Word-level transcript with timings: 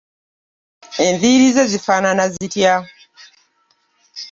Enviiri 1.05 1.47
ze 1.55 1.63
zifaanana 1.71 2.23
zitya? 2.33 2.75